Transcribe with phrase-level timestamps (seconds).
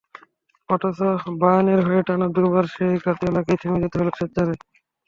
[0.69, 0.99] অথচ
[1.41, 4.53] বায়ার্নের হয়ে টানা দুবার সেই গার্দিওলাকেই থেমে যেতে হলো শেষ চারে।